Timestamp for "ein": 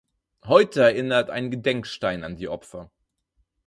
1.29-1.51